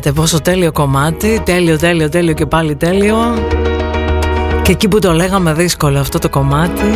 [0.00, 0.12] Να, αυτά λέτε.
[0.12, 1.40] Πόσο τέλειο κομμάτι.
[1.44, 3.16] Τέλειο, τέλειο, τέλειο και πάλι τέλειο.
[4.62, 6.94] Και εκεί που το λέγαμε δύσκολο αυτό το κομμάτι.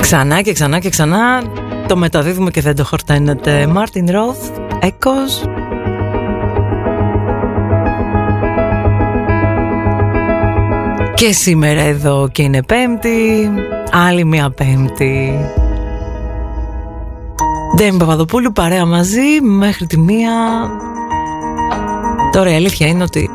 [0.00, 1.42] Ξανά και ξανά και ξανά
[1.88, 3.66] το μεταδίδουμε και δεν το χορταίνετε.
[3.66, 4.48] Μάρτιν Ρόθ,
[4.80, 5.42] Έκος.
[11.16, 13.50] Και σήμερα εδώ και είναι πέμπτη,
[13.90, 15.32] άλλη μία πέμπτη.
[17.76, 20.32] Ντέμι Παπαδοπούλου παρέα μαζί μέχρι τη μία.
[22.32, 23.30] Τώρα η αλήθεια είναι ότι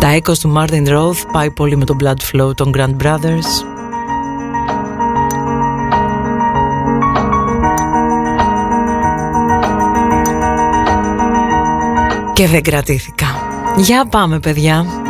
[0.00, 3.75] Τα echoes του Martin Roth πάει πολύ με το Blood Flow των Grand Brothers.
[12.36, 13.26] Και δεν κρατήθηκα.
[13.76, 15.05] Για πάμε παιδιά.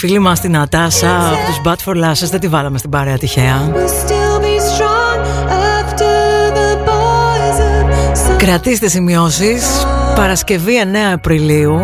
[0.00, 2.28] φίλη μας την Ατάσα από τους Bad for Lashes.
[2.30, 3.72] Δεν τη βάλαμε στην παρέα τυχαία.
[8.36, 9.86] Κρατήστε σημειώσεις.
[10.14, 11.80] Παρασκευή 9 Απριλίου.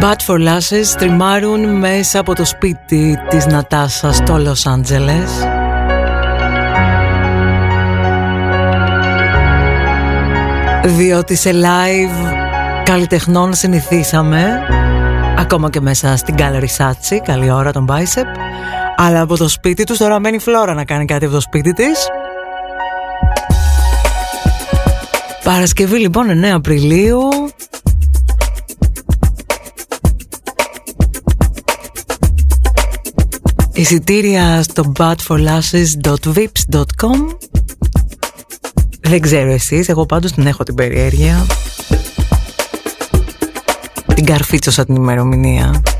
[0.00, 5.30] Bad for Lashes τριμάρουν μέσα από το σπίτι της Νατάσα στο Λος Άντζελες.
[10.84, 12.32] Διότι σε live
[12.84, 14.60] καλλιτεχνών συνηθίσαμε
[15.44, 18.24] Ακόμα και μέσα στην Gallery Sachi, καλή ώρα τον Bicep.
[18.96, 21.72] Αλλά από το σπίτι τους τώρα μένει η Φλόρα να κάνει κάτι από το σπίτι
[21.72, 22.06] της.
[25.44, 27.20] Παρασκευή λοιπόν 9 Απριλίου.
[33.72, 37.36] Εισιτήρια στο badforlashes.vips.com
[39.00, 41.46] Δεν ξέρω εσείς, εγώ πάντως την έχω την περιέργεια
[44.24, 45.93] την καρφίτσα την ημερομηνία.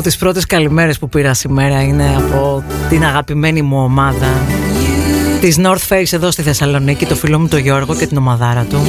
[0.00, 4.46] Από τις πρώτες καλημέρες που πήρα σήμερα είναι από την αγαπημένη μου ομάδα
[5.40, 8.86] της North Face εδώ στη Θεσσαλονίκη το φίλο μου τον Γιώργο και την ομαδάρα του.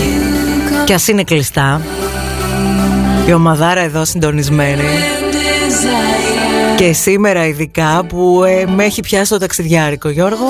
[0.85, 1.81] Και ας είναι κλειστά
[3.27, 4.83] η ομαδάρα εδώ συντονισμένη.
[6.75, 10.47] Και σήμερα ειδικά που ε, με έχει πιάσει το ταξιδιάρικο Γιώργο.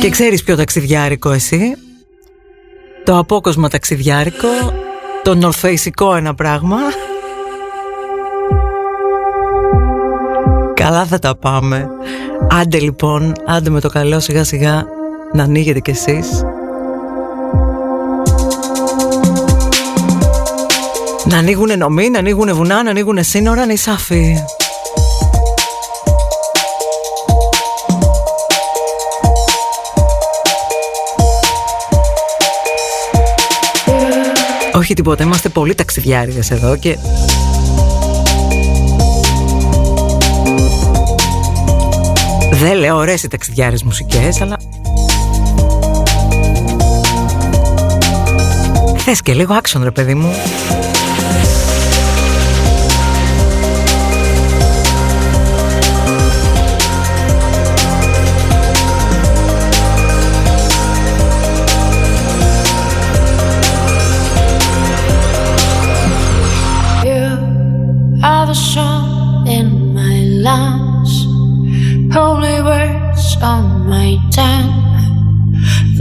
[0.00, 1.74] Και ξέρεις ποιο ταξιδιάρικο εσύ;
[3.04, 4.48] Το απόκοσμα ταξιδιάρικο
[5.22, 6.76] Το νορθεϊσικό ένα πράγμα
[10.84, 11.88] Καλά θα τα πάμε.
[12.50, 14.84] Άντε λοιπόν, άντε με το καλό σιγά σιγά
[15.32, 16.42] να ανοίγετε κι εσείς.
[21.24, 24.36] Να ανοίγουνε νομοί, να ανοίγουνε βουνά, να ανοίγουνε σύνορα, να σάφη
[34.74, 36.98] Όχι τίποτα, είμαστε πολύ ταξιδιάριδες εδώ και...
[42.54, 44.56] Δεν λέω ωραίες οι ταξιδιάρες μουσικές, αλλά...
[48.96, 50.34] Θες και λίγο action ρε παιδί μου.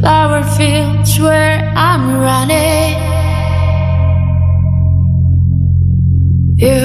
[0.04, 2.96] flower fields where I'm running.
[6.58, 6.84] You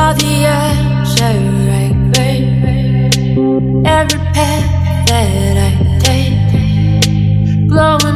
[0.00, 2.12] are the edge of rain,
[3.86, 4.68] every path
[5.08, 5.70] that I
[6.04, 8.11] take, blowing.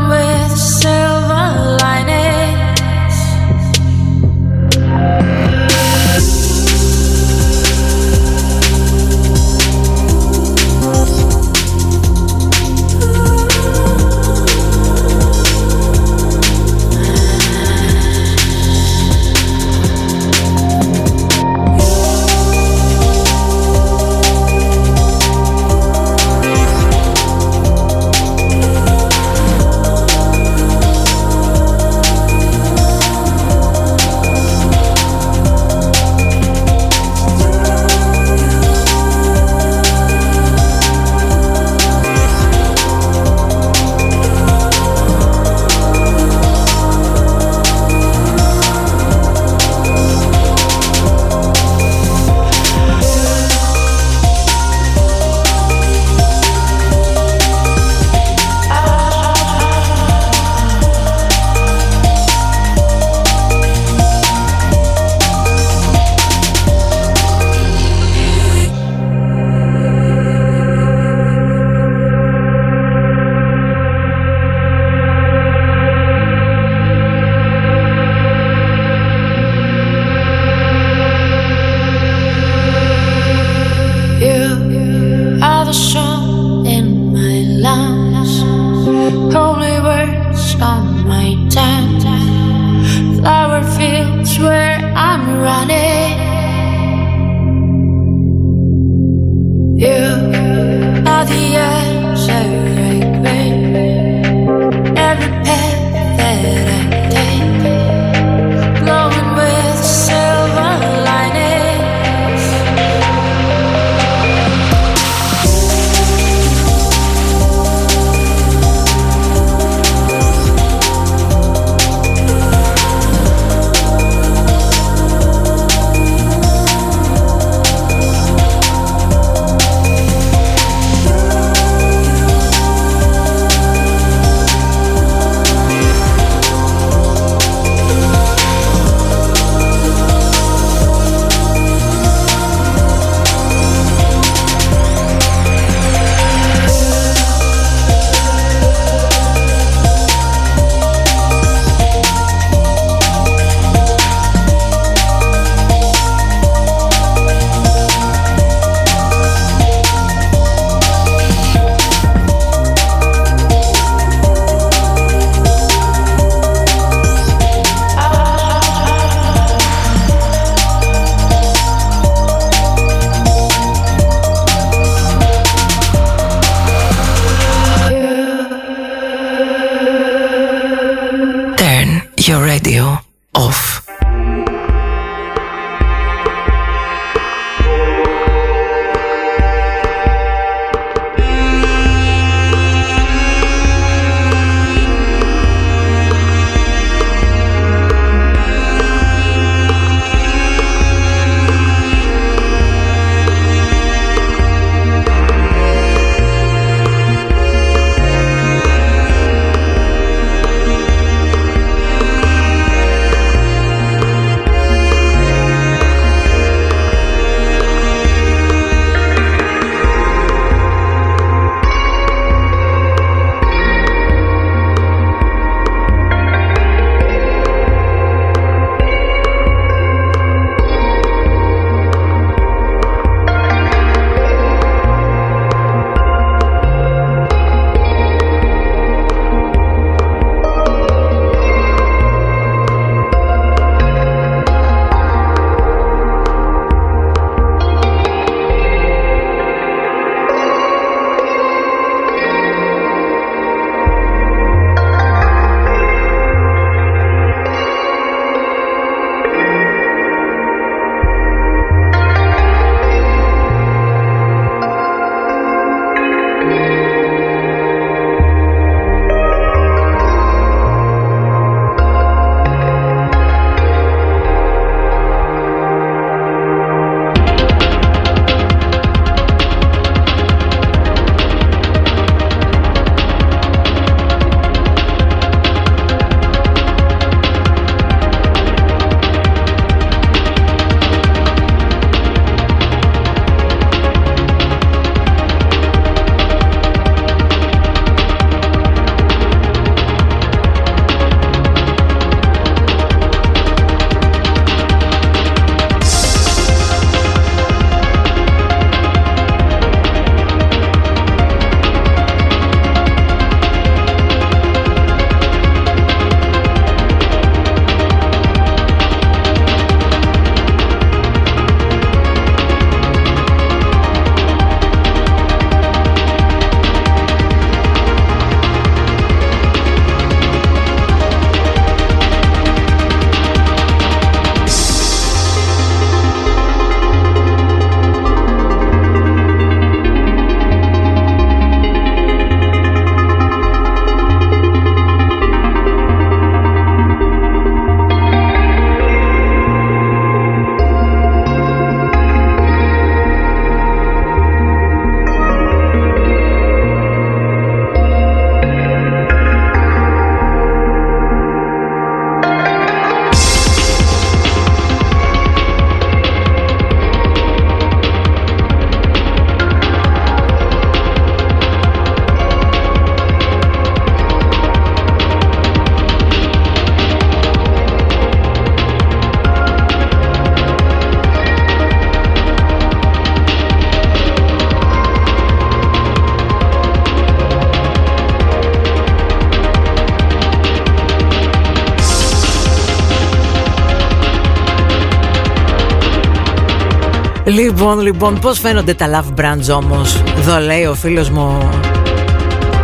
[397.59, 401.49] Λοιπόν, λοιπόν, πώς φαίνονται τα love brands όμως; Εδώ λέει ο φίλος μου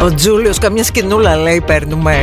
[0.03, 2.17] Ο Τζούλιος καμιά σκηνούλα λέει παίρνουμε.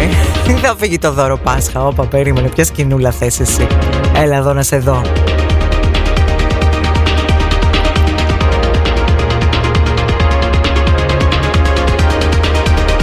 [0.61, 1.85] Θα φύγει το δώρο Πάσχα.
[1.85, 3.67] Όπα περίμενε ποια σκηνούλα θες εσύ;
[4.15, 5.01] Έλα εδώ να σε δω.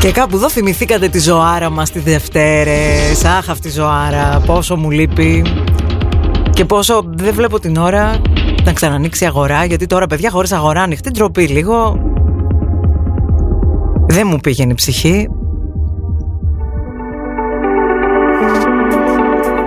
[0.00, 3.24] Και κάπου εδώ θυμηθήκατε τη ζωάρα μας τη Δευτέρες.
[3.24, 5.44] Αχ αυτή η ζωάρα Πόσο μου λείπει.
[6.50, 8.20] Και πόσο δεν βλέπω την ώρα
[8.66, 12.00] να ξανανοίξει η αγορά γιατί τώρα παιδιά χωρίς αγορά ανοιχτή ντροπή λίγο.
[14.06, 15.28] Δεν μου πήγαινε η ψυχή.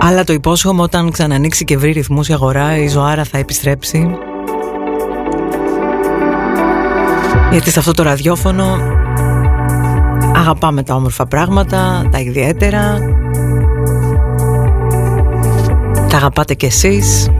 [0.00, 4.10] Αλλά το υπόσχομαι όταν ξανανοίξει και βρει ρυθμούς η αγορά η ζωάρα θα επιστρέψει.
[7.50, 8.76] Γιατί σε αυτό το ραδιόφωνο
[10.36, 12.98] αγαπάμε τα όμορφα πράγματα, τα ιδιαίτερα.
[16.08, 17.30] Τα αγαπάτε κι εσείς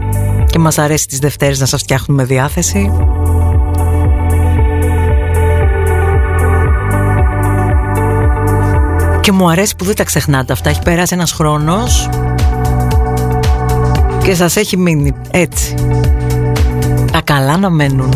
[0.51, 2.91] και μας αρέσει τις Δευτέρες να σας φτιάχνουμε διάθεση.
[9.21, 10.69] Και μου αρέσει που δεν τα ξεχνάτε αυτά.
[10.69, 12.09] Έχει περάσει ένας χρόνος
[14.23, 15.75] και σας έχει μείνει έτσι.
[17.11, 18.09] Τα καλά να μένουν.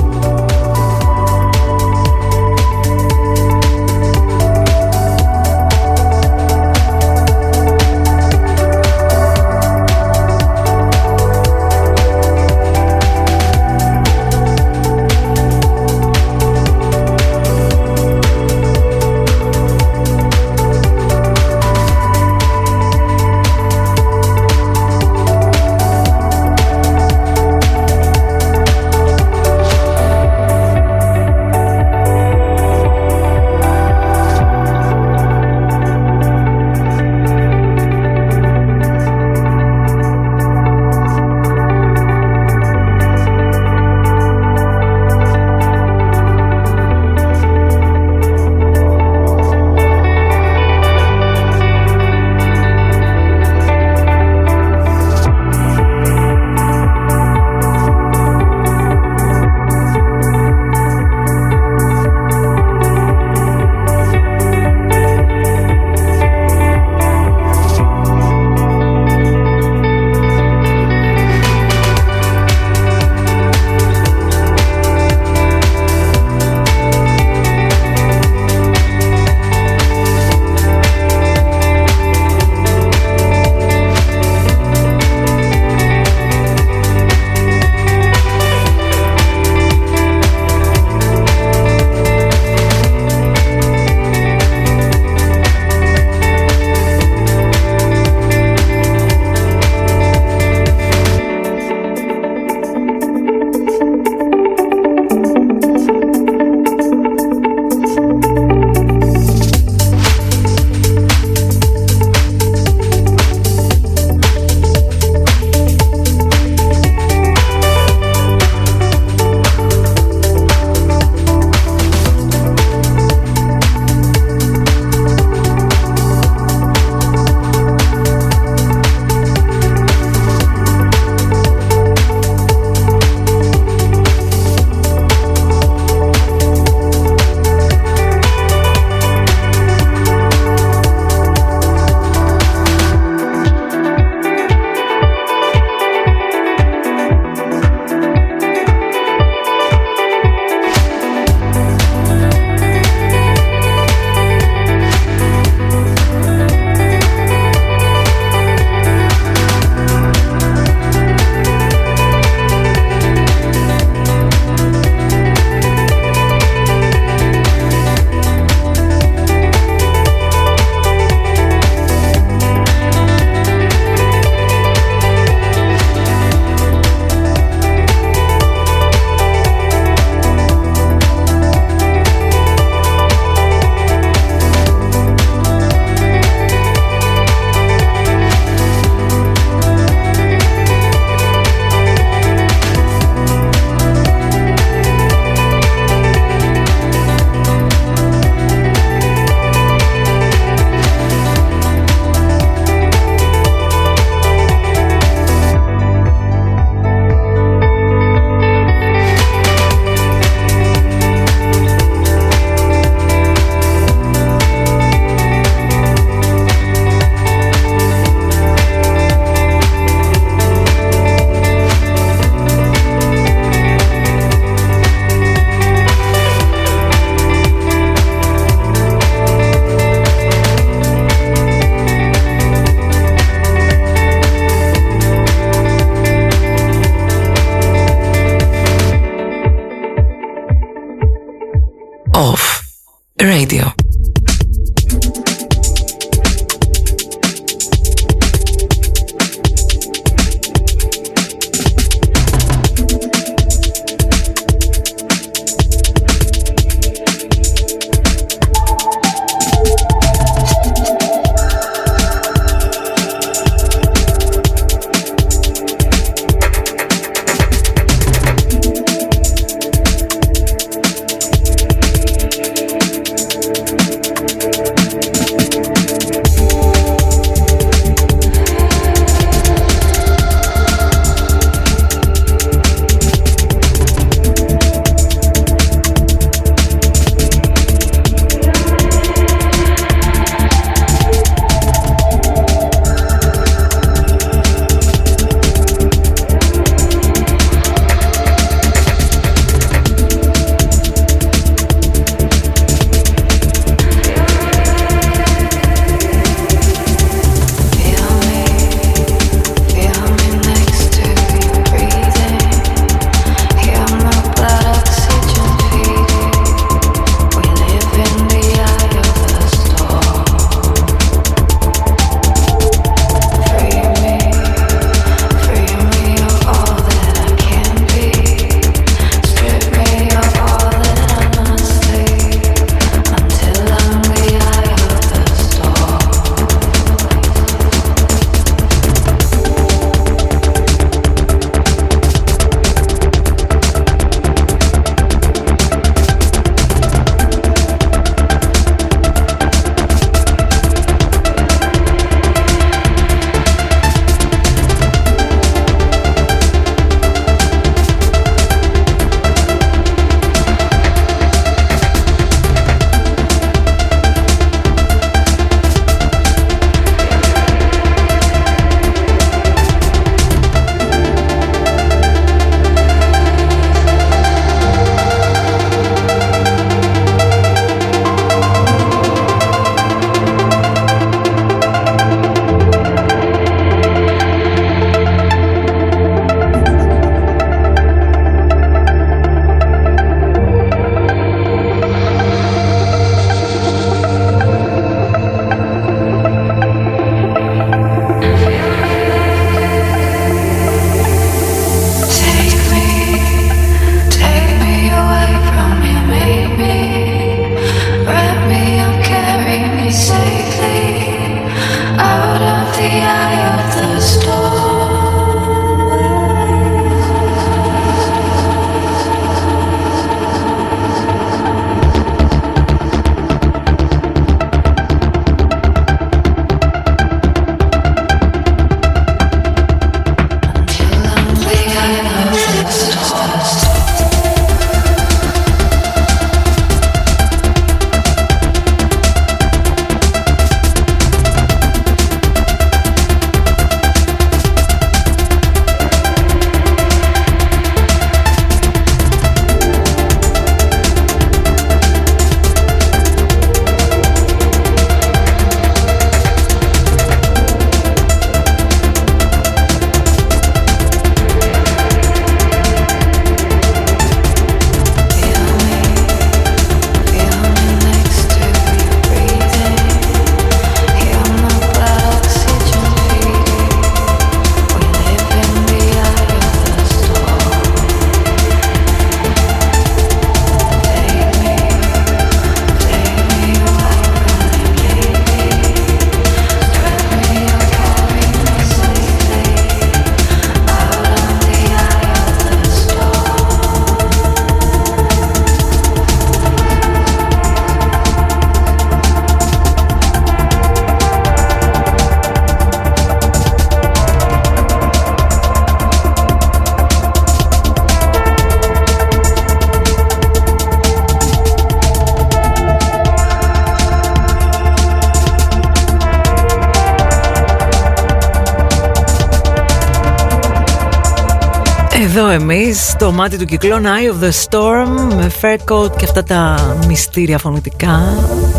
[522.21, 526.55] Εμείς το μάτι του κυκλώνα Eye of the Storm με Faircoat και αυτά τα
[526.87, 527.99] μυστήρια φωνητικά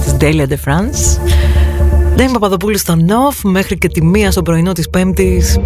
[0.04, 1.20] της Delia de France.
[2.14, 5.58] Δεν Παπαδοπούλου στο Νοφ μέχρι και τη μία στο πρωινό της Πέμπτης.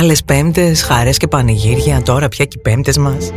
[0.00, 3.32] Άλλες Πέμπτες, χαρές και πανηγύρια τώρα πια και οι Πέμπτες μας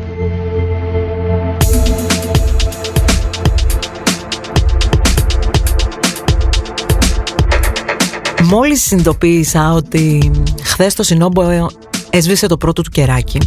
[8.50, 10.32] μόλις συνειδητοποίησα ότι
[10.64, 11.68] χθες το Σινόμπο
[12.10, 13.38] έσβησε το πρώτο του κεράκι.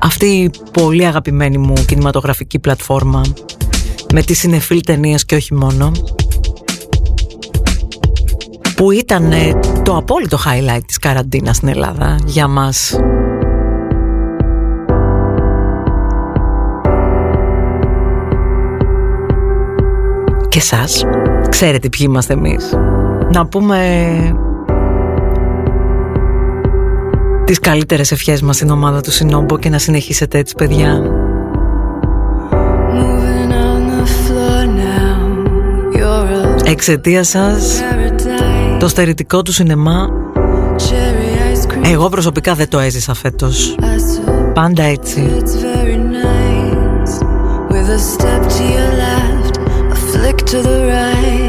[0.00, 3.22] Αυτή η πολύ αγαπημένη μου κινηματογραφική πλατφόρμα
[4.12, 5.92] με τις συνεφίλ ταινίες και όχι μόνο
[8.76, 9.32] που ήταν
[9.82, 12.96] το απόλυτο highlight της καραντίνας στην Ελλάδα για μας.
[20.48, 21.04] Και σας
[21.48, 22.74] ξέρετε ποιοι είμαστε εμείς
[23.32, 23.78] να πούμε
[27.44, 31.02] τις καλύτερες ευχές μας στην ομάδα του Σινόμπο και να συνεχίσετε έτσι παιδιά.
[36.64, 37.82] Εξαιτίας σας
[38.78, 40.08] το στερητικό του σινεμά
[41.82, 43.74] εγώ προσωπικά δεν το έζησα φέτος.
[44.54, 45.30] Πάντα έτσι.
[50.50, 51.47] to the right,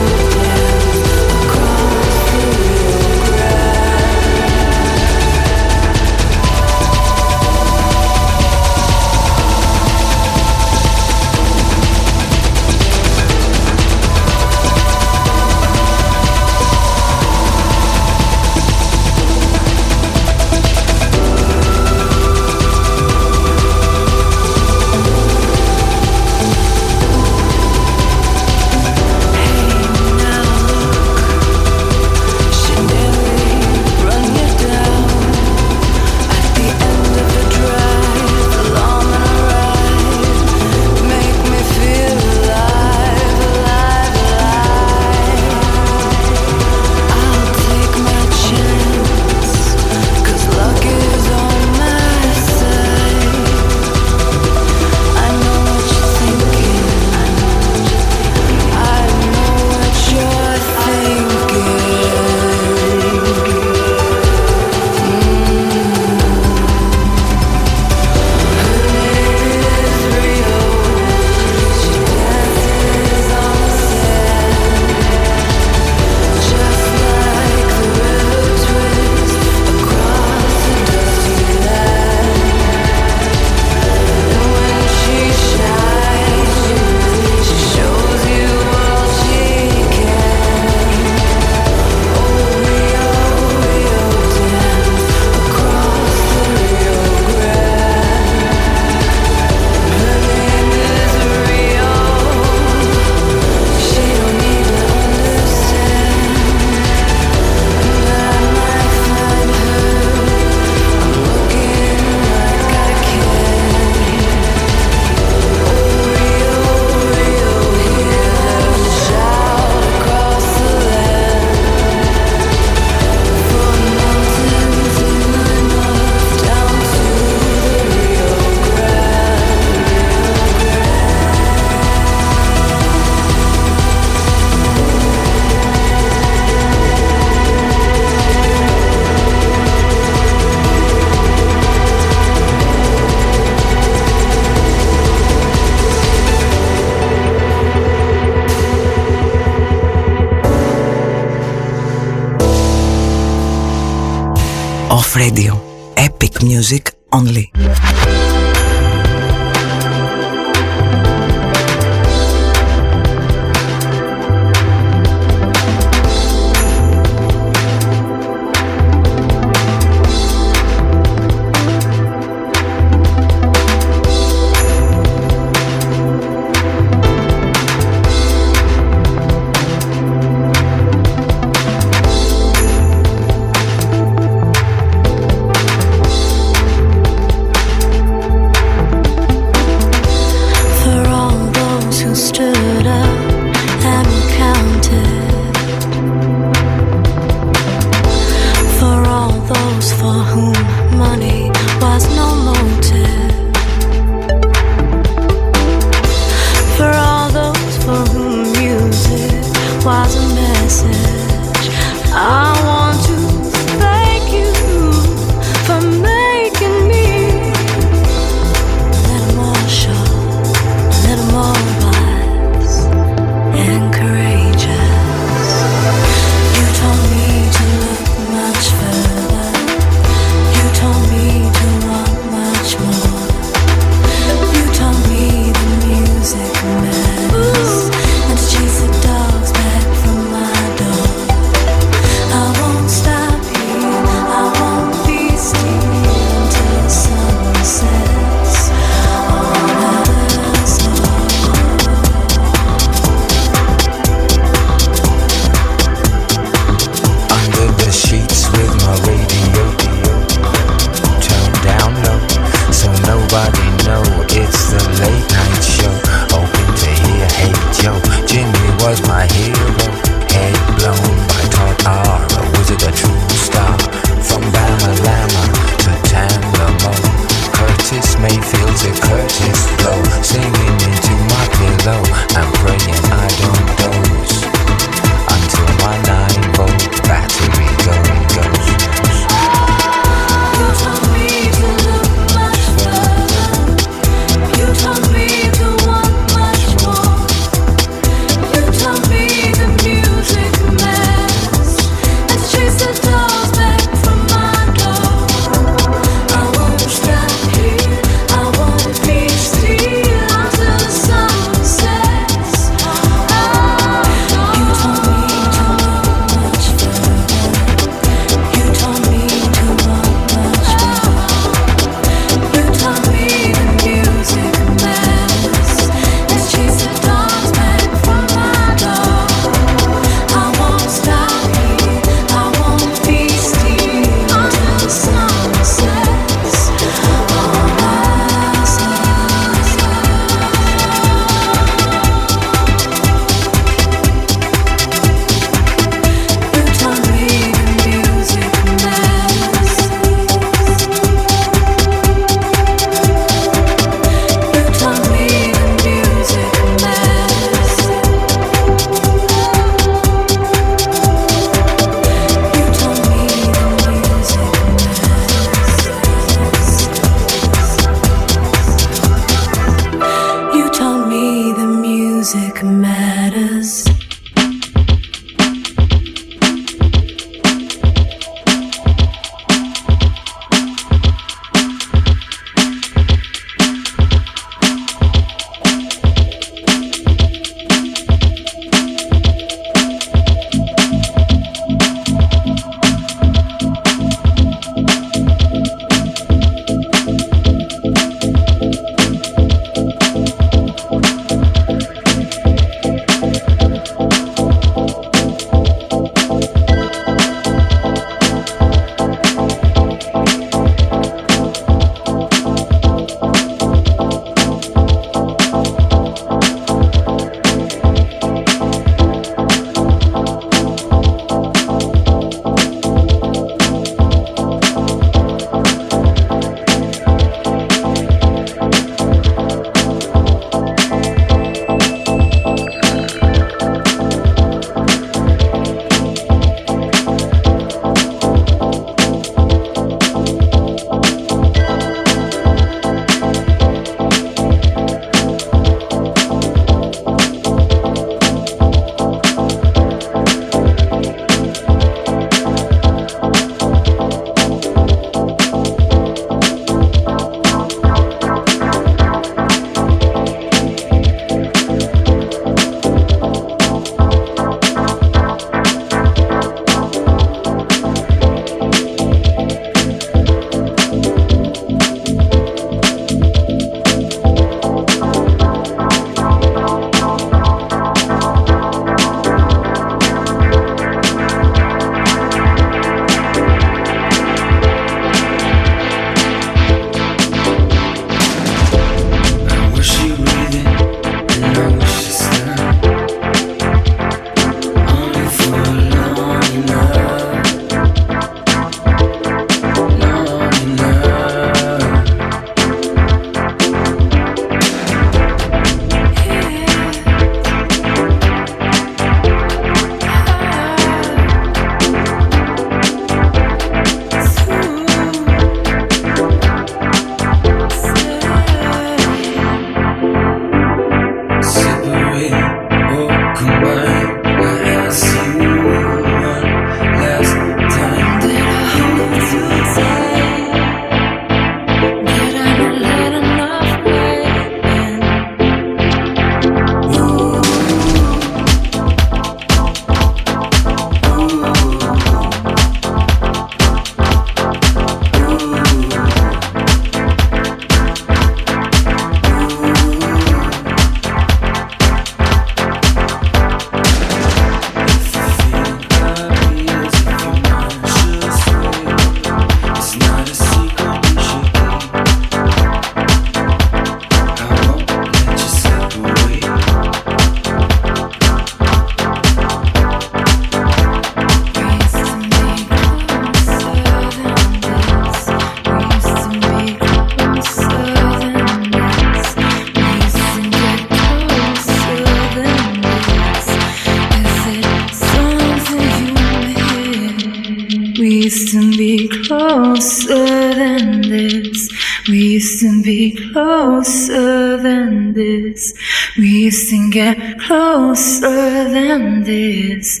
[592.62, 595.74] To be closer than this.
[596.16, 600.00] We to get closer than this.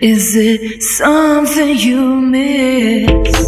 [0.00, 3.39] Is it something you miss?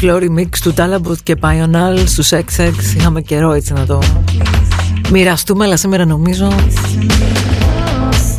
[0.00, 4.02] Το τυφλό remix του Talabot και Pional στους XX είχαμε καιρό έτσι να το
[5.10, 6.48] μοιραστούμε αλλά σήμερα νομίζω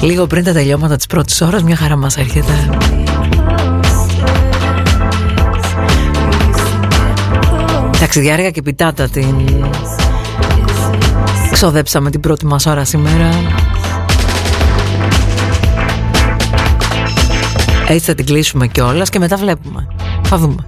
[0.02, 2.70] λίγο πριν τα τελειώματα της πρώτης ώρας μια χαρά μας έρχεται.
[8.00, 9.36] Ταξιδιάρια και πιτάτα την
[11.52, 13.30] ξοδέψαμε την πρώτη μας ώρα σήμερα.
[17.88, 19.88] Έτσι θα την κλείσουμε κιόλας και μετά βλέπουμε.
[20.24, 20.66] Θα δούμε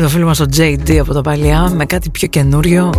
[0.00, 2.92] με το φίλο μας ο JD από τα παλιά με κάτι πιο καινούριο.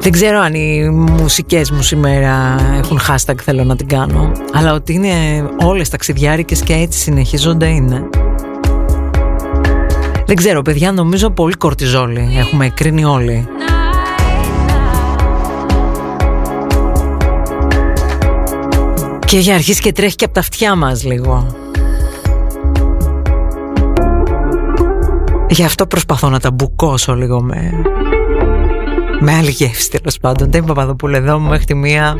[0.00, 4.92] Δεν ξέρω αν οι μουσικές μου σήμερα έχουν hashtag θέλω να την κάνω Αλλά ότι
[4.92, 5.08] είναι
[5.62, 8.08] όλες ταξιδιάρικες και έτσι συνεχίζονται είναι.
[10.26, 13.48] Δεν ξέρω παιδιά νομίζω πολύ κορτιζόλη έχουμε κρίνει όλοι.
[19.26, 21.59] Και για αρχίσει και τρέχει και από τα αυτιά μας λίγο
[25.50, 27.72] Γι' αυτό προσπαθώ να τα μπουκώσω λίγο με,
[29.20, 30.50] με άλλη γεύση τέλος πάντων.
[30.50, 32.16] Δεν Παπαδοπούλου εδώ μέχρι τη μία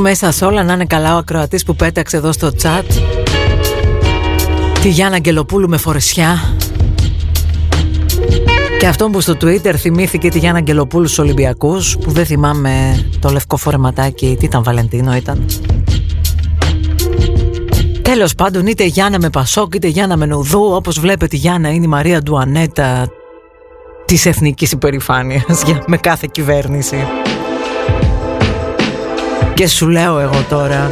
[0.00, 2.82] μέσα σε όλα να είναι καλά ο ακροατής που πέταξε εδώ στο chat.
[4.82, 6.56] Τη Γιάννα Αγγελοπούλου με φορεσιά.
[8.78, 13.28] Και αυτόν που στο Twitter θυμήθηκε τη Γιάννα Αγγελοπούλου στους Ολυμπιακούς Που δεν θυμάμαι το
[13.28, 15.46] λευκό φορεματάκι Τι ήταν Βαλεντίνο ήταν.
[18.02, 21.84] Τέλος πάντων είτε Γιάννα με Πασόκ είτε Γιάννα με Νουδού Όπως βλέπετε η Γιάννα είναι
[21.84, 23.08] η Μαρία Ντουανέτα
[24.04, 26.96] Της εθνικής υπερηφάνειας Με κάθε κυβέρνηση
[29.54, 30.90] Και σου λέω εγώ τώρα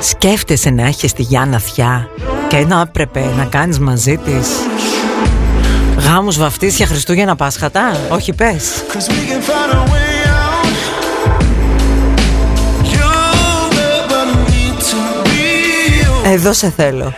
[0.00, 2.08] Σκέφτεσαι να έχεις τη Γιάννα Θιά
[2.48, 4.48] Και να έπρεπε να κάνεις μαζί της
[5.96, 8.84] Γάμους βαφτίσια Χριστούγεννα Πάσχατα; Όχι πες.
[16.24, 17.14] Εδώ σε θέλω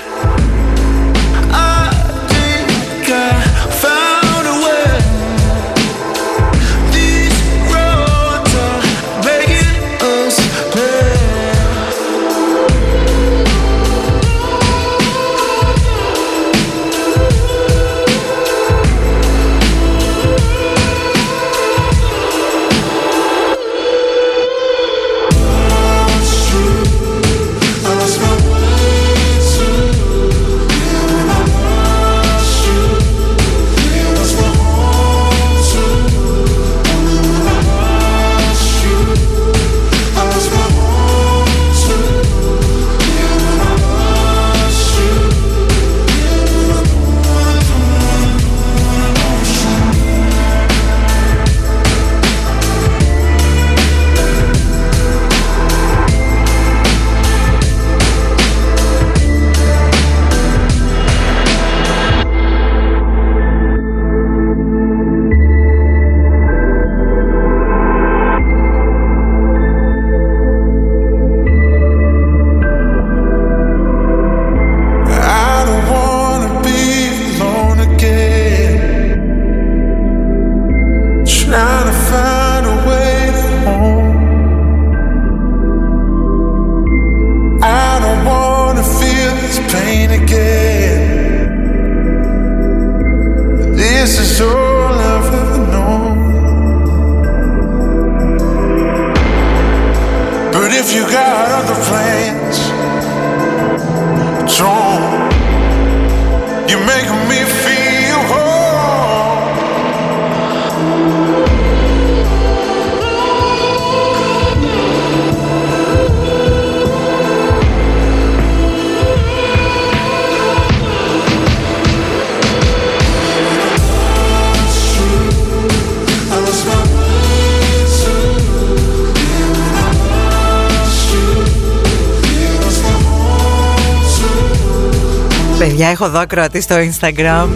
[135.81, 137.49] έχω δω ακροατή στο Instagram.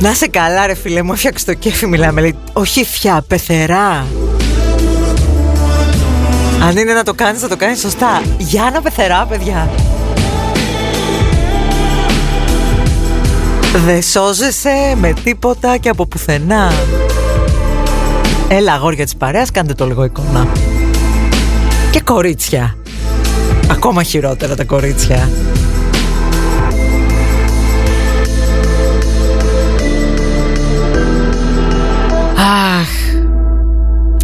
[0.00, 4.06] Να σε καλά ρε φίλε μου, έφτιαξε το κέφι μιλάμε λέει, Όχι φιά, πεθερά
[6.62, 8.22] Αν είναι να το κάνεις, θα το κάνεις σωστά.
[8.38, 9.70] Γιάννα πεθερά παιδιά.
[13.84, 16.72] Δεν σώζεσαι με τίποτα και από πουθενά.
[18.48, 20.46] Έλα αγόρια της παρέας, κάντε το λίγο εικόνα.
[21.90, 22.76] Και κορίτσια.
[23.70, 25.28] Ακόμα χειρότερα τα κορίτσια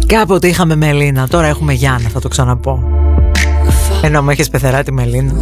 [0.07, 2.83] Κάποτε είχαμε Μελίνα, τώρα έχουμε Γιάννα, θα το ξαναπώ.
[4.01, 5.33] Ενώ μου έχεις πεθερά τη Μελίνα.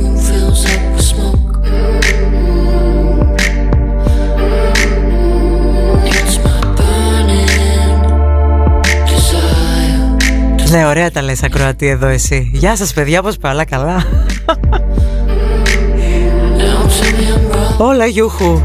[10.70, 12.50] Ναι, ωραία τα λες ακροατή εδώ εσύ.
[12.54, 14.04] Γεια σας παιδιά, πώς πala καλά.
[17.78, 18.62] Όλα γιούχου.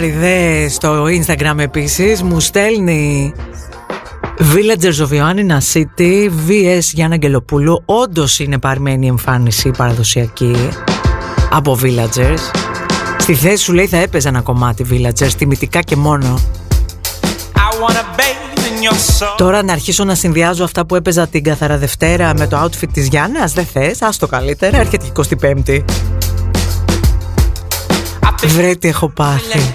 [0.00, 2.22] Φίλο μου τον Άρη δε στο Instagram επίσης.
[2.22, 3.32] Μου στέλνει
[4.38, 7.82] Villagers of Ioannina City VS Γιάννα Αγγελοπούλου.
[7.84, 10.54] Όντως είναι παρμένη εμφάνιση παραδοσιακή
[11.50, 12.58] από Villagers.
[13.18, 16.38] Στη θέση σου λέει θα έπαιζε ένα κομμάτι Villagers τιμητικά και μόνο.
[19.36, 23.06] Τώρα να αρχίσω να συνδυάζω αυτά που έπαιζα την καθαρά Δευτέρα με το outfit της
[23.06, 25.84] Γιάννας Δεν θες, ας το καλύτερα, έρχεται η 25η
[28.46, 29.72] Βρε τι έχω πάθει.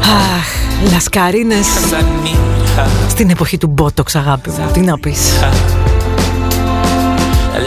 [0.00, 1.66] Αχ, λασκαρίνες.
[3.08, 5.18] Στην εποχή του Μπότοξ αγάπη μου Τι να πεις.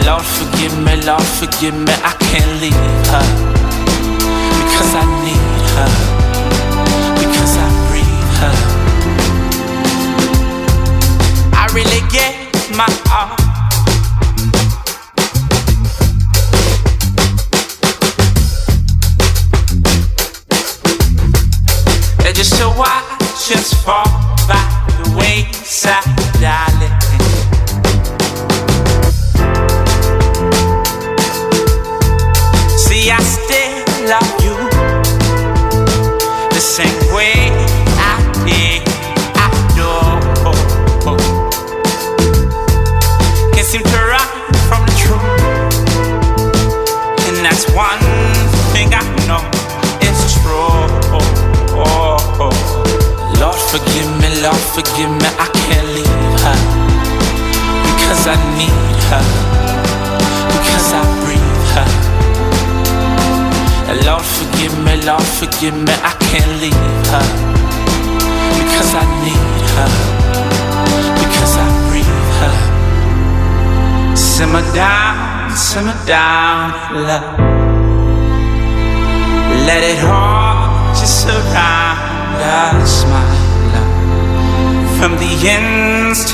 [0.06, 3.26] Lord forgive me, Lord forgive me, I can't leave her.
[4.58, 6.07] Because I need her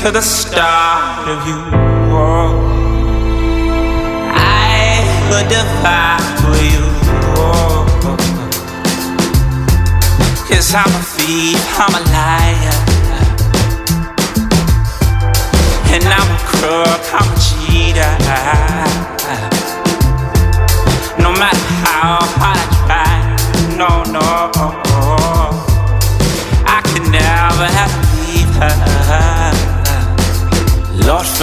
[0.05, 1.57] to the start of you.
[2.13, 2.61] Oh,
[4.35, 5.01] I
[5.31, 6.85] would die for you.
[7.41, 7.87] Oh,
[10.47, 12.77] Cause I'm a thief, I'm a liar.
[15.91, 19.14] And I'm a crook, I'm a cheater.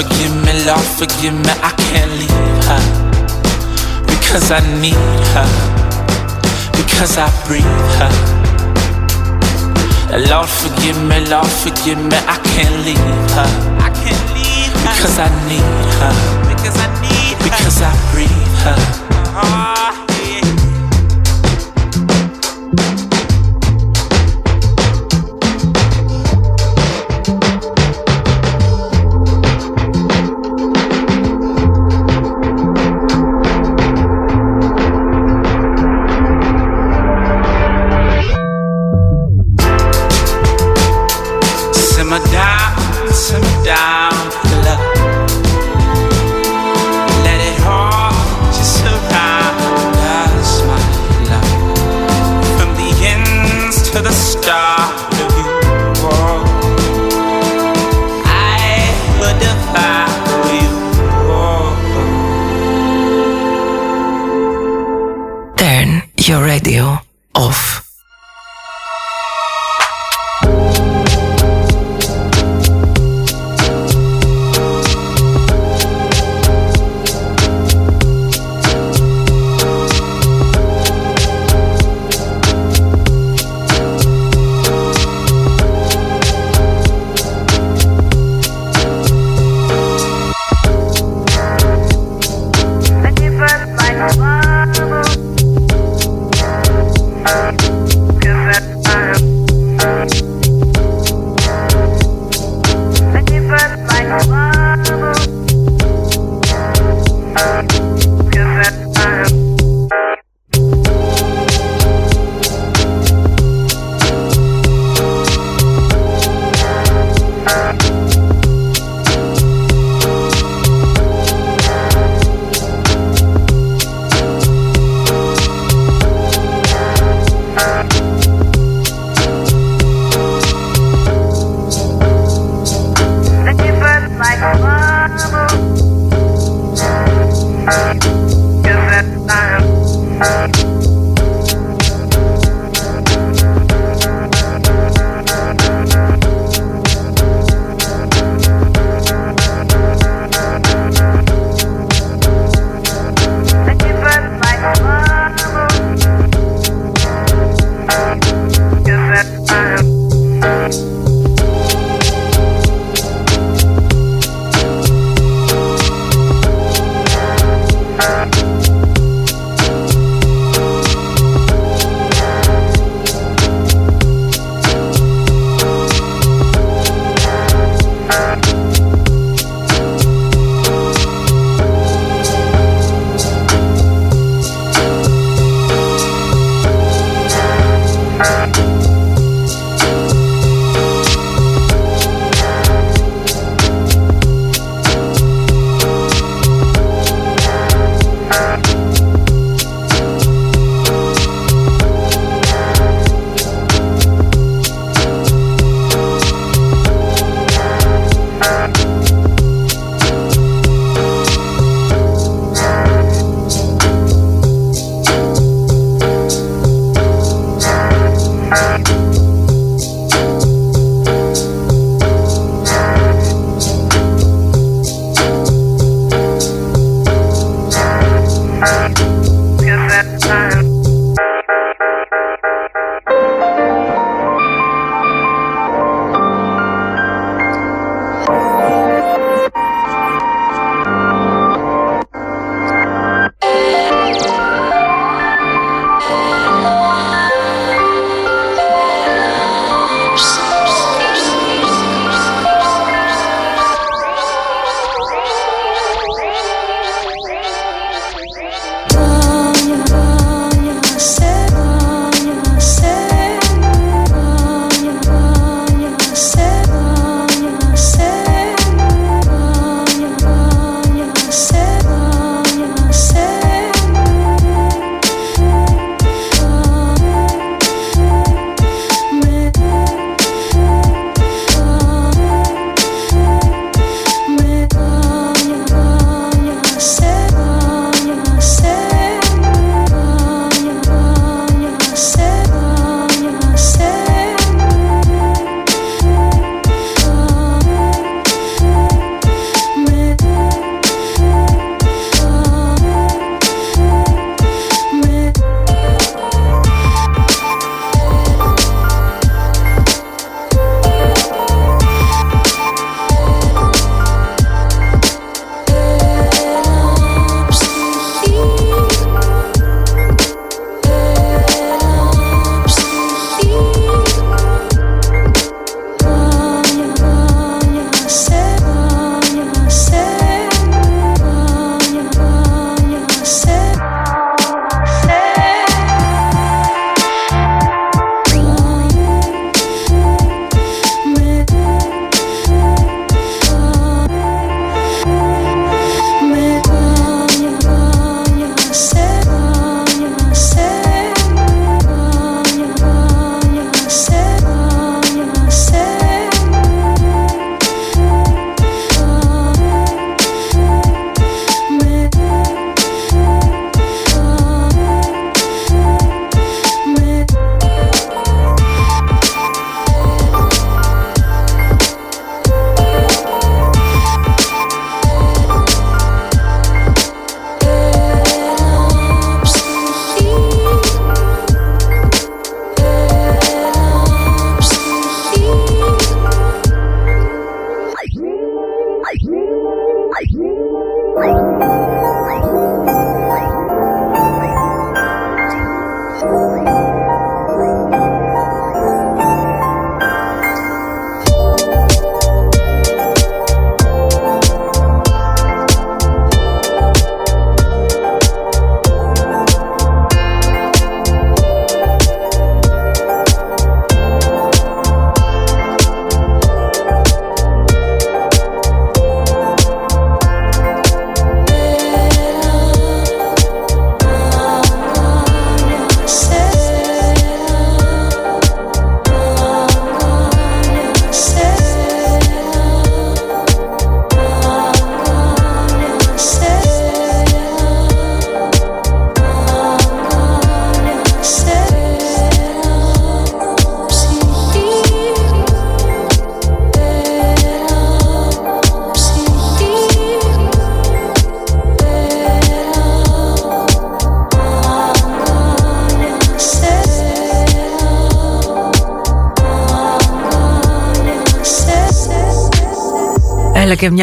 [0.02, 2.82] Forgive me, Lord, forgive me, I can't leave her.
[4.06, 4.94] Because I need
[5.34, 5.48] her.
[6.72, 7.64] Because I breathe
[7.98, 8.12] her.
[10.28, 13.48] Lord, forgive me, Lord, forgive me, I can't leave her.
[13.78, 14.94] I can't leave her.
[14.96, 16.14] Because I need her.
[16.50, 17.44] Because I need her.
[17.44, 18.78] Because I breathe her.
[19.34, 19.81] Uh-huh.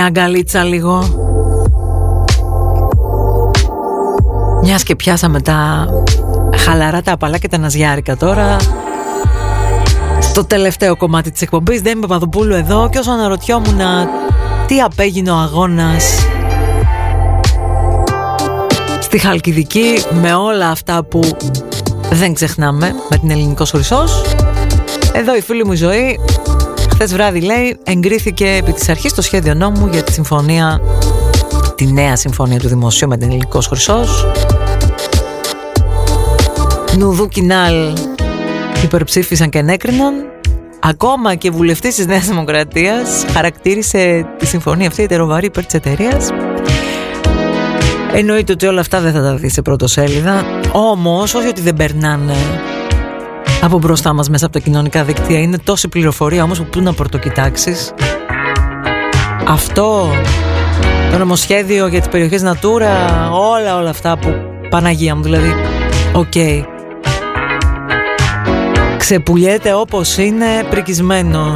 [0.09, 1.03] Αγκαλίτσα λίγο.
[4.63, 5.87] Μιας και πιάσαμε τα
[6.57, 8.55] χαλαρά τα απαλά και τα ναζιάρικα τώρα.
[10.19, 13.79] Στο τελευταίο κομμάτι της εκπομπής Δεν είμαι Παπαδοπούλου εδώ Και όσο αναρωτιόμουν
[14.67, 16.25] τι απέγινε ο αγώνας
[18.99, 21.19] Στη Χαλκιδική με όλα αυτά που
[22.11, 24.21] δεν ξεχνάμε με την Ελληνικός Χρυσός.
[25.13, 26.19] Εδώ η φίλη μου η ζωή
[27.01, 30.81] Χθες βράδυ λέει εγκρίθηκε επί της αρχής το σχέδιο νόμου για τη συμφωνία
[31.75, 34.27] τη νέα συμφωνία του Δημοσίου με την Ελληνικός Χρυσός.
[36.97, 37.93] Νουδού Κινάλ
[38.83, 40.13] υπερψήφισαν και ενέκριναν.
[40.79, 46.29] Ακόμα και βουλευτής της Νέας Δημοκρατίας χαρακτήρισε τη συμφωνία αυτή ετεροβαρή υπέρ της εταιρείας.
[48.13, 50.45] Εννοείται ότι όλα αυτά δεν θα τα δεις σε πρώτο σέλιδα.
[50.71, 52.35] Όμως όχι ότι δεν περνάνε
[53.61, 56.93] από μπροστά μας μέσα από τα κοινωνικά δικτύα Είναι τόση πληροφορία όμως που πού να
[56.93, 57.93] πρωτοκοιτάξεις
[59.47, 60.09] Αυτό
[61.11, 62.87] το νομοσχέδιο για τις περιοχές Natura
[63.31, 64.33] Όλα όλα αυτά που
[64.69, 65.55] Παναγία μου δηλαδή
[66.13, 66.63] OK okay.
[68.97, 71.55] Ξεπουλιέται όπως είναι πρικισμένο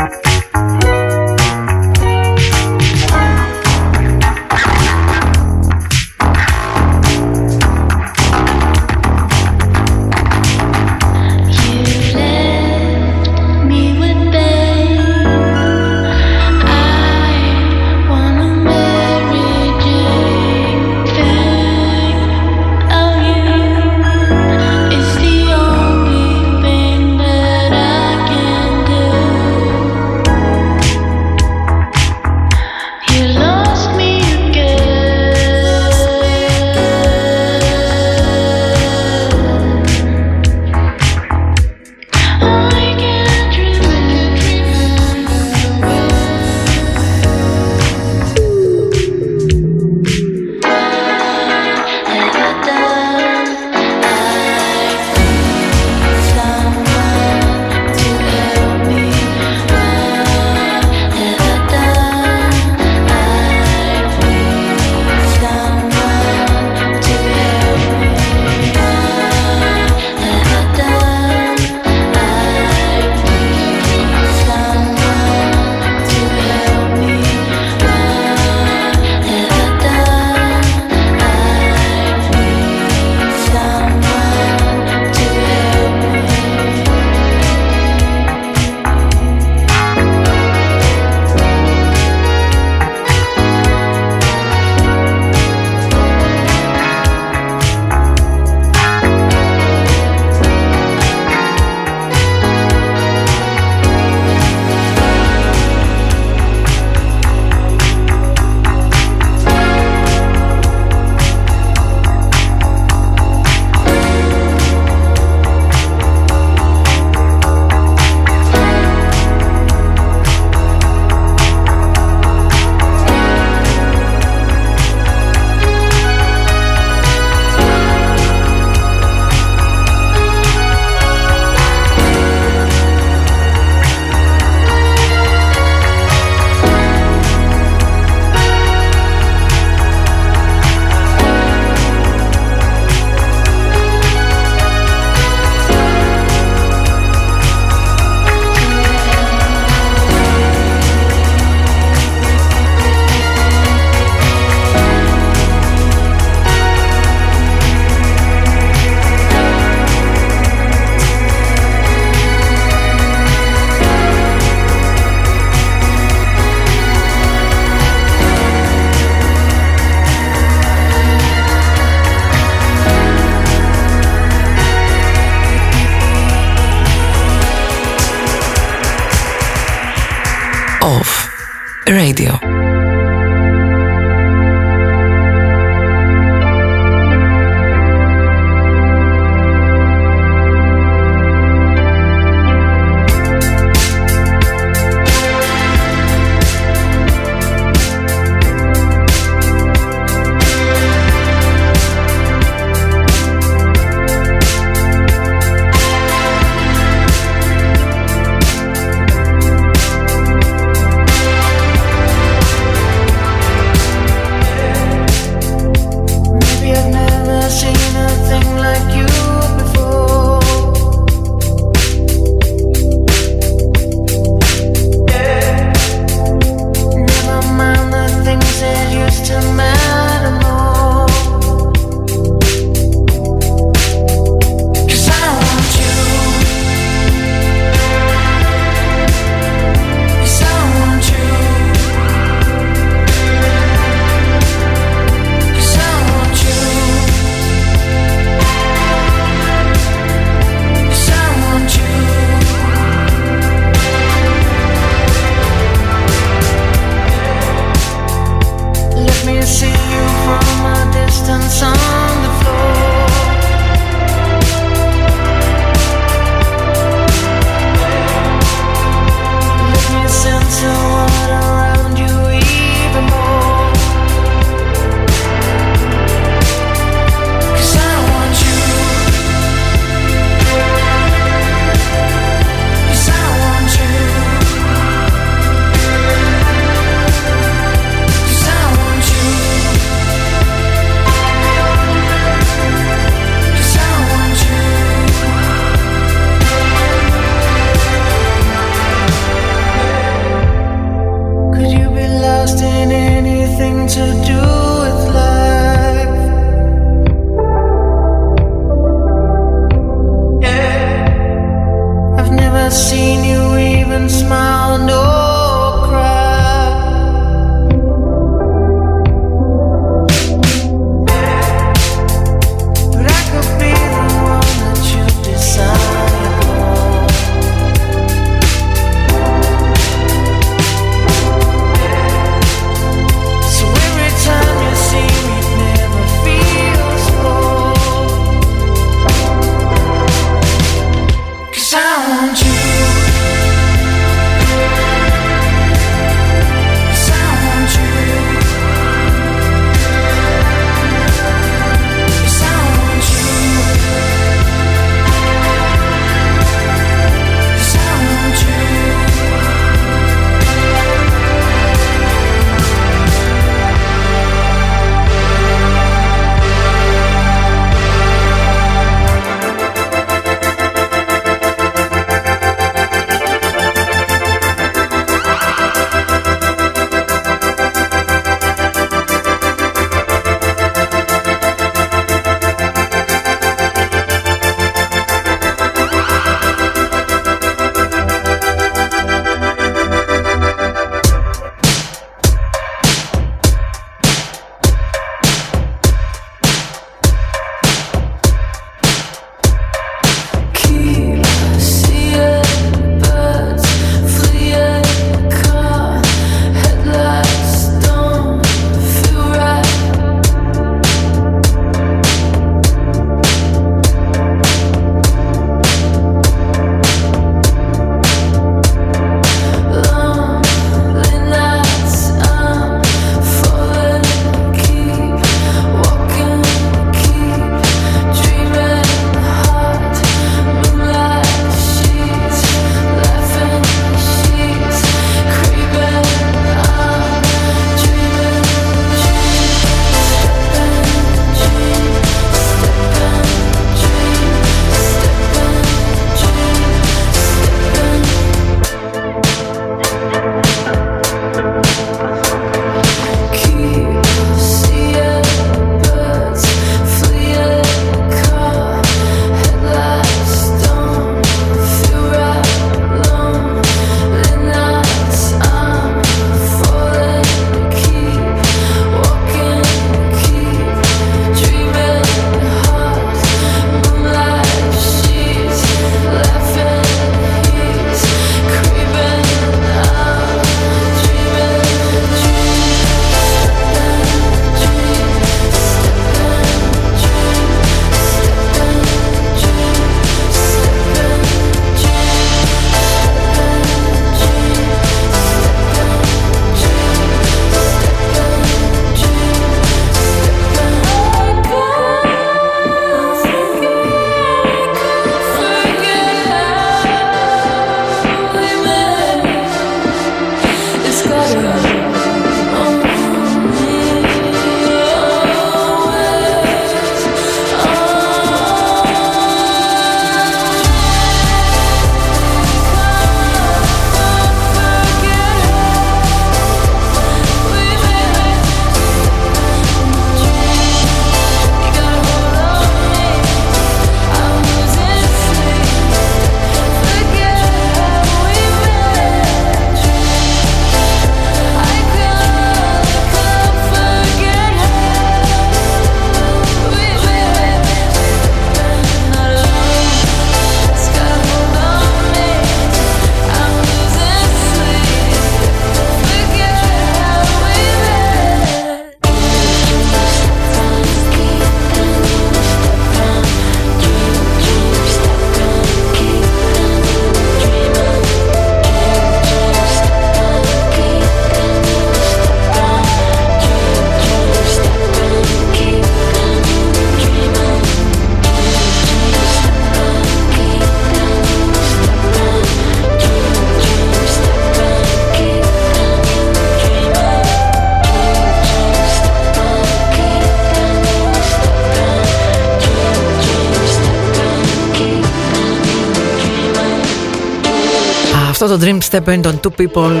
[598.64, 600.00] Dream Step είναι των Two People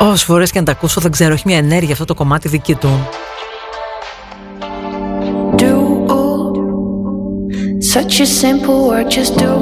[0.00, 2.74] Όσες φορές και να τα ακούσω δεν ξέρω, έχει μια ενέργεια αυτό το κομμάτι δική
[2.74, 3.08] του
[7.94, 9.52] Such a simple word, just do.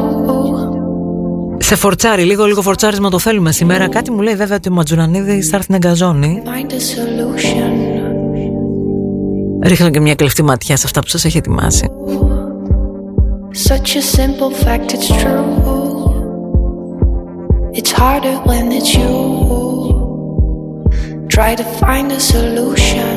[1.59, 3.89] Σε φορτσάρι, λίγο λίγο φορτσάρισμα το θέλουμε σήμερα.
[3.89, 6.43] Κάτι μου λέει βέβαια ότι ο Ματζουρανίδη θα έρθει να εγκαζώνει.
[9.63, 11.91] Ρίχνω και μια κλεφτή ματιά σε αυτά που σας έχει ετοιμάσει.
[13.69, 15.68] Such a simple fact, it's true.
[17.99, 20.87] Harder when it's you.
[21.29, 23.11] Try to find a solution.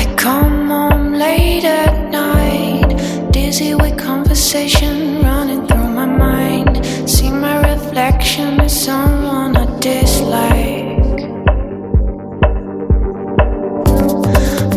[0.00, 6.84] I come home late at night, dizzy with conversation running through my mind.
[7.08, 11.18] See my reflection as someone I dislike.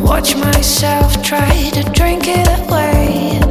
[0.03, 3.49] Watch myself try to drink it away.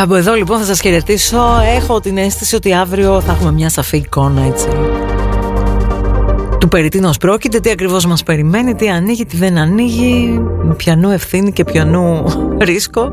[0.00, 1.40] Κάπου εδώ λοιπόν θα σας χαιρετήσω.
[1.76, 4.68] Έχω την αίσθηση ότι αύριο θα έχουμε μια σαφή εικόνα έτσι.
[6.60, 10.40] Του περί τίνος πρόκειται, τι ακριβώς μας περιμένει, τι ανοίγει, τι δεν ανοίγει
[10.76, 12.24] Πιανού ευθύνη και πιανού
[12.68, 13.12] ρίσκο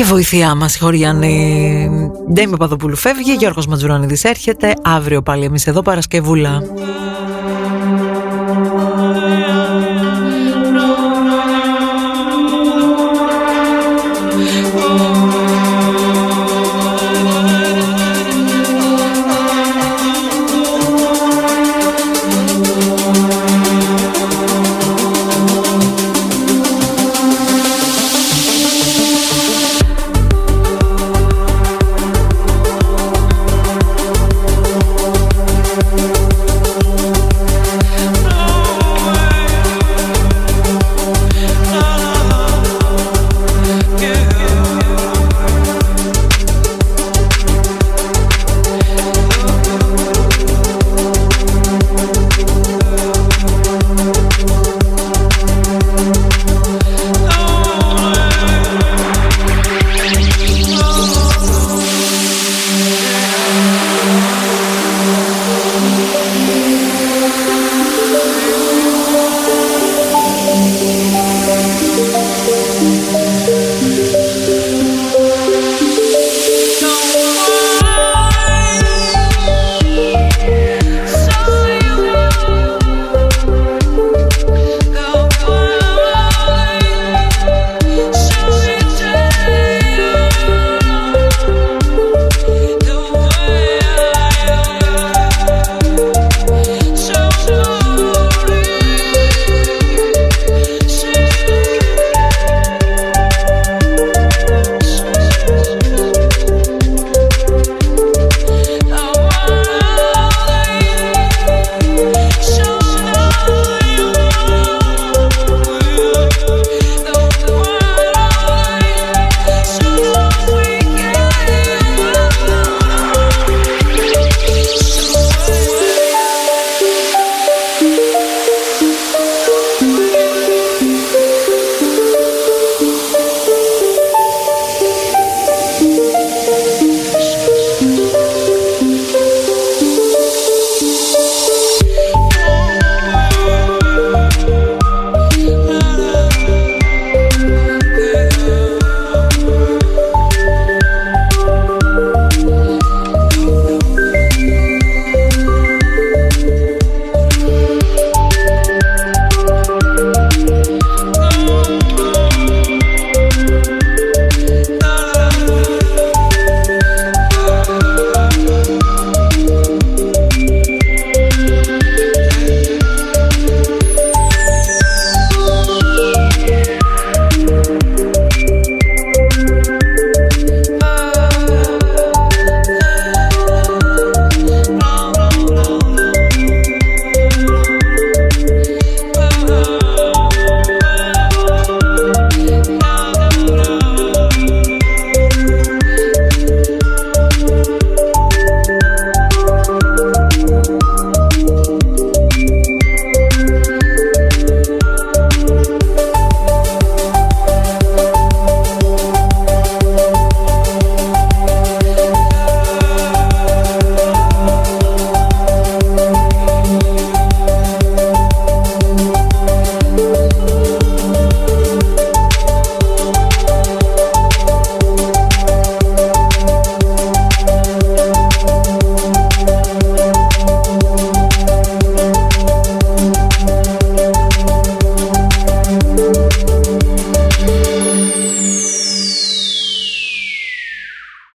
[0.00, 2.10] Και βοηθειά μας Χωριάννη.
[2.32, 4.74] Ντέμι Παδοπούλου φεύγει Γιώργος Ματζουράνιδης έρχεται.
[4.82, 6.62] Αύριο πάλι εμείς εδώ Παρασκευούλα